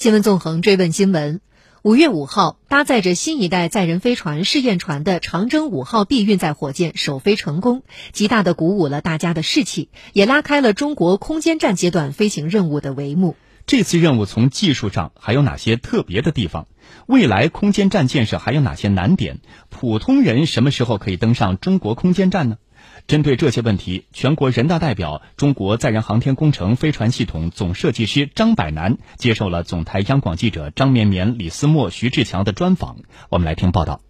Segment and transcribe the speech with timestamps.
[0.00, 1.42] 新闻纵横追问新闻：
[1.82, 13.36] 五月五号，搭载着新一代载人飞船试验船的长征五号 B 运载火箭首飞成功，极大的鼓舞了大家的士气，也拉开了中国空间站阶段飞行任务的帷幕。
[13.66, 16.66] 这次任务从技术上还有哪些特别的地方？
[17.04, 19.40] 未来空间站建设还有哪些难点？
[19.68, 22.56] 普通人什么时候可以登上中国空间站呢？
[23.06, 32.98] 针对这些问题，全国人大代表、中国载人航天工程飞船系统总设计师张柏楠接受了总台央广记者张绵绵、李思墨、徐志强的专访。
[33.28, 34.00] 我们来听报道。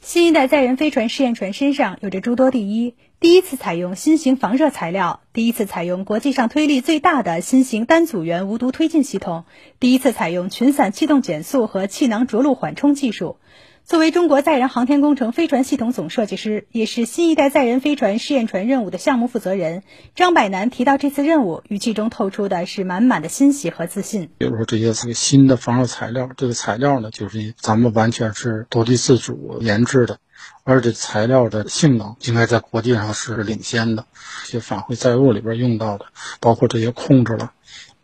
[0.00, 9.46] 新一代载人飞船试验船身上有着诸多第一：第一次采用新型防热材料，第一次采用国际上推力最大的新型单组员无毒推进系统，
[9.80, 13.38] 第一次采用群散气动减速和气囊着陆缓冲技术。
[13.86, 19.82] 作为中国载人航天工程飞船系统总设计师，也是新一代载人飞船试验船任务的项目负责人
[20.14, 24.30] 张柏南提到这次任务，语气中透出的是满满的欣喜和自信。
[24.38, 30.16] 比如说这些这个新的防热材料，这个材料呢，就是咱们完全是独立自主研制的，
[30.62, 34.06] 而且材料的性能应该在国际上是领先的。
[34.46, 36.06] 这些返回载物里边用到的，
[36.40, 37.52] 包括这些控制了。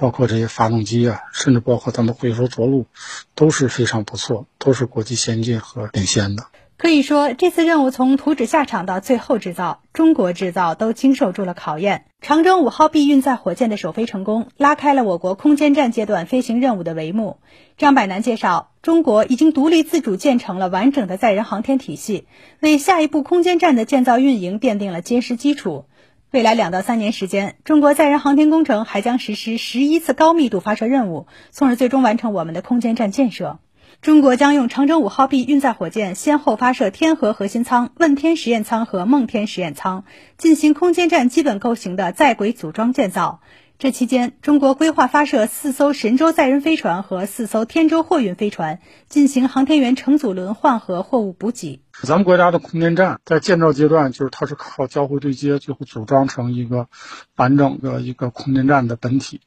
[0.01, 2.87] 包括这些发动机啊，甚至包括咱们回收着陆，
[3.34, 6.47] 都是非常不错，都是国际先进和领先的。
[6.79, 12.07] 可以说，这次任务从图纸下场到最后制造，中国制造都经受住了考验。
[12.23, 17.37] 长征五号 B 运载火箭的首飞成功，拉开了我国空间站阶段飞行任务的帷幕。
[17.77, 22.27] 张百南介绍，中国已经独立自主建成了完整的载人航天体系，
[22.61, 25.85] 为下一步空间站的建造运营奠定了坚实基础。
[26.33, 33.59] 未来两到三年时间，中国载人航天工程还将实施十一次高密度发射任务，从而最终完成我们的空间站建设。
[34.00, 40.05] 中国将用长征五号 B 运载火箭先后发射天河核心舱、问天实验舱和梦天实验舱，
[40.39, 43.41] 进行空间站基本构型的在轨组装建造。
[43.81, 48.78] 这期间，中国规划发射四艘神舟载人飞船和四艘天舟货运飞船，
[49.09, 51.80] 进行航天员乘组轮换和货物补给。
[52.02, 56.89] 咱们国家的空间站在建造阶段，就是它是靠交会对接，最后组装成一个
[57.36, 59.41] 完整的一个空间站的本体。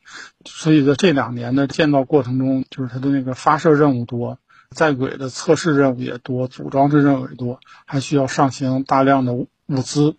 [0.46, 4.40] 所以在这两年的建造过程中，就是它的那个发射任务多，
[4.72, 9.34] 在轨的测试任务也多，组装的任务也多，还需要上行大量的
[9.76, 10.16] 物资。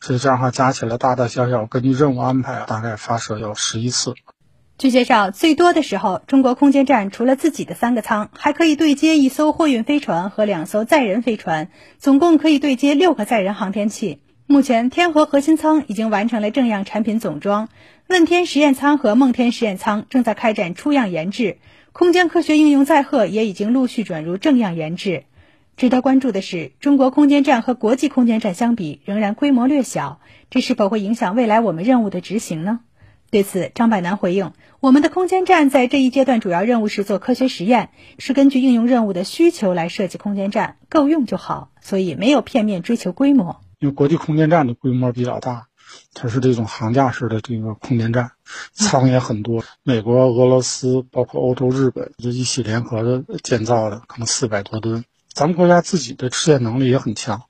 [0.00, 4.14] 所以这样的话加起来大大小小，根据任务安排，大概发射要十一次。
[4.76, 14.20] 据介绍，最多的时候，中国空间站除了自己的三个舱，还可以对接一艘货运飞船和两艘载人飞船，总共可以对接六个载人航天器。
[14.46, 17.68] 目前，天河核心舱已经完成了正样产品总装，
[18.08, 21.58] 问天实验舱和梦天实验舱正在开展初样研制，
[21.92, 25.24] 空间科学应用载荷也已经陆续转入正样研制。
[25.78, 32.80] 值得关注的是，中国空间站和国际空间站相比仍然规模略小，这是否会影响未来我们任务的执行呢？
[33.30, 34.50] 对此，张百南回应
[34.80, 43.60] ：“我们的空间站在这一阶段主要任务是做科学实验，是根据应用任务的需求来设计空间站，够用就好，所以没有片面追求规模。
[43.78, 45.68] 因为国际空间站的规模比较大，
[46.12, 48.32] 它是这种航架式的这个空间站，
[48.72, 55.04] 舱也很多，美国、俄罗斯，包括欧洲、日本这一起联合的建造的，可能四百多吨。”
[55.38, 57.42] 咱们国家自己的试验能力也很强，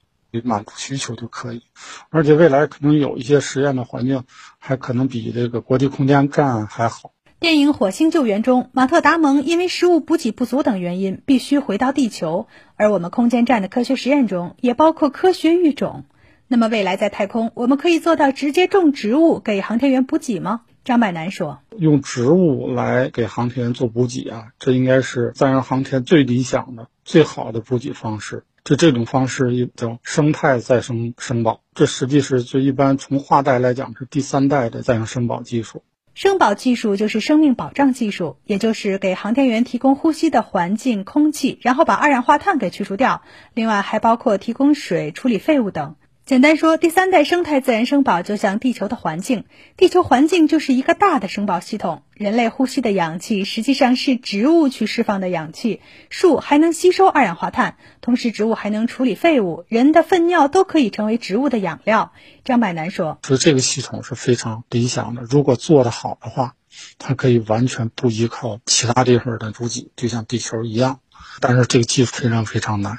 [0.44, 1.62] 满足需求就可以。
[2.10, 4.24] 而且未来可能有一些实验的环境，
[4.58, 7.12] 还可能比这个国际空间站还好。
[7.40, 12.46] 电影《火星救援》中，马特·达蒙因为食物补给不足等原因，必须回到地球。
[12.76, 16.04] 而我们空间站的科学实验中，也包括科学育种。
[16.46, 20.60] 那么未来在太空，我们可以做到直接种植物给航天员补给吗？
[20.88, 28.44] 张柏南说：“用植物来给航天员做补给啊，这应该是载人航天最理想的、最好的补给方式。
[28.64, 35.82] 就这种方式叫生态再生生保，这实际是就一般从化代来讲是第三代的载人生保技术。
[36.14, 43.20] 生保技术就是生命保障技术，也就是给航天员提供呼吸的环境、空气，然后把二氧化碳给去除掉。
[43.52, 45.96] 另外还包括提供水、处理废物等。”
[46.28, 49.46] 简单说，第三代生态自然生保就像地球的环境，
[49.78, 52.02] 地球环境就是一个大的生保系统。
[52.12, 55.80] 人类呼吸的氧气实际上是植物去释放的氧气，
[56.10, 62.12] 树还能吸收二氧化碳，同时植物还能处理废物，人的粪尿都可以成为植物的养料。
[62.44, 66.56] 张柏南说：“说这个系统是非常理想的，如果做得好的话，
[66.98, 71.00] 它可以完全不依靠其他地方的补给，就像地球一样。
[71.40, 72.98] 但是这个技术非常非常难，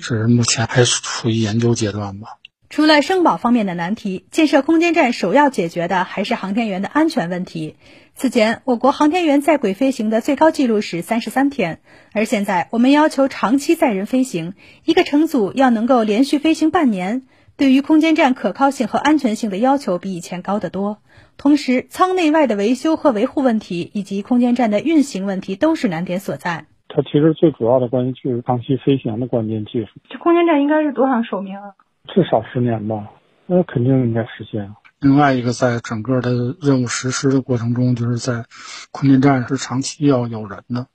[0.00, 2.36] 是目前还处于研究阶段吧。”
[2.70, 7.74] 除了生保方面的难题，建设空间站首要解决的还是航天员的安全问题。
[8.14, 11.80] 此前，我国航天员在轨飞行的最高纪录是三十三天，
[12.12, 17.22] 而现在我们要求长期载人飞行，一个乘组要能够连续飞行半年。
[17.56, 20.98] 对于空间站可靠性和安全性的要求比以前高得多。
[21.36, 26.66] 同时，舱内外的维修和维护问题，以及空间站的运行问题，都是难点所在。
[26.86, 29.88] 它其实最主要的关键就是长期飞行的关键技术。
[30.08, 31.74] 这空间站应该是多少寿命啊？
[32.14, 33.08] 至少十年吧，
[33.46, 34.74] 那肯定应该实现。
[34.98, 38.44] 另外一个，在整个的任务实施的过程中，就是在
[38.90, 40.88] 空间站是长期要有人的，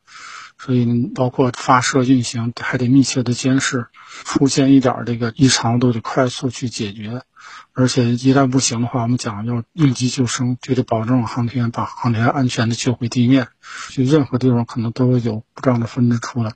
[0.60, 3.88] 所以包括发射运行还得密切的监视，
[4.24, 7.24] 出现一点这个异常都得快速去解决。
[7.74, 13.48] 而且一旦不行的话，我们讲要应急救生，就得保证航天员把航天员安全的救回地面。
[13.90, 16.54] 就任何地方可能都有不正的分支出来，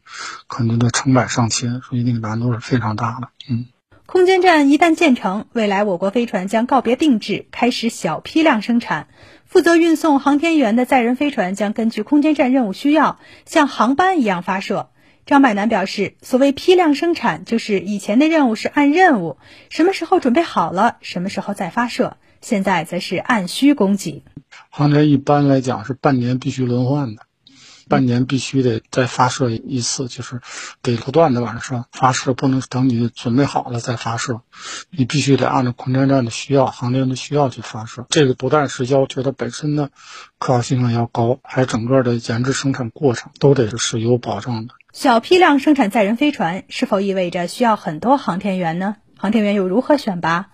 [0.48, 3.30] 可能得成百上千，所以那个难度是非常大的。
[3.50, 3.66] 嗯。
[4.12, 9.08] 空间站一旦建成，未来我国飞船将告别定制，开始小批量生产。
[9.46, 14.90] 负责运送航天员的载人飞船将根据空间站任务需要，像航班一样发射。
[15.28, 19.38] 张百南表示，所谓批量生产，就是以前的任务是按任务，
[19.70, 22.18] 什么时候准备好了，什么时候再发射。
[22.42, 24.24] 现在则是按需供给。
[24.72, 27.22] 航天一般来讲是半年必须轮换的。
[27.90, 30.40] 半年必须得再发射一次，就是
[30.82, 34.42] 得不断的往上发射，不能等你准备好了再发射，
[34.92, 38.06] 你必须得按照空间站的需要、航天的需要去发射。
[38.10, 39.88] 这个不但是要求它本身的
[40.38, 44.76] 可靠性要高，还整个的研制生产过程都得是有保障的。
[44.94, 48.96] 小批量生产载人飞船是否意味着需要很多航天员呢？
[49.18, 50.48] 航天员又如何选拔？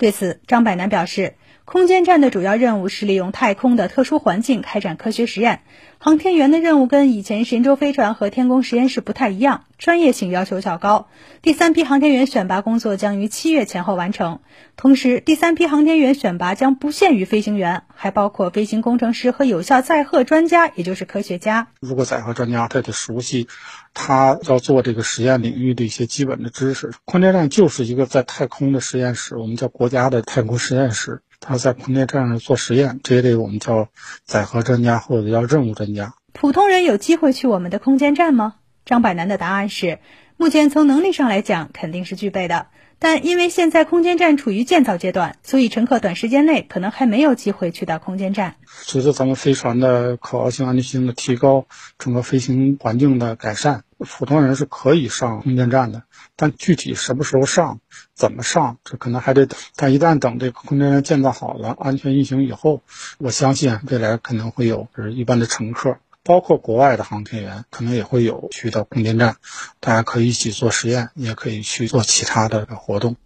[0.00, 1.34] 对此，张百南表示。
[1.66, 5.62] 空间站的主要任务是利用太空的特殊环境开展科学实验，
[5.98, 11.06] 航天员的任务跟以前神舟飞船和天宫实验室不太一样，专业性要求较高。
[11.42, 14.40] 第三批航天员选拔工作将于七月前后完成，
[14.76, 21.68] 同时第三批航天员选拔将不限于飞行员，还包括飞行工程师和有效载荷专家，也就是科学家。
[21.78, 23.46] 如果载荷专家他得熟悉，
[23.94, 26.92] 他要做这个实验领域的一些基本的知识。
[27.04, 31.22] 空间站就是一个在太空的实验室，我们叫国家的太空实验室。
[31.40, 33.88] 他在空间站上做实验，这也得我们叫
[34.24, 36.14] 载荷专家或者叫任务专家。
[36.32, 38.56] 普通人有机会去我们的空间站吗？
[38.84, 40.00] 张柏楠的答案是，
[40.36, 42.66] 目前从能力上来讲肯定是具备的，
[43.02, 48.56] 但因为现在空间站处于建造阶段，所以乘客短时间内可能还没有机会去到空间站。
[48.66, 51.66] 随着咱们飞船的可靠性、安全性的提高，
[51.98, 56.02] 整个飞行环境的改善，普通人是可以上空间站的。
[56.36, 57.80] 但具体什么时候上、
[58.14, 59.58] 怎么上，这可能还得等。
[59.76, 62.82] 但一旦等这个空间站建造好了、安全运行以后，
[63.18, 69.36] 我相信未来可能会有，就是一般的乘客，包括国外的航天员，可能也会有去到空间站，
[69.80, 73.16] 大家可以一起做实验，也可以去做其他的活动。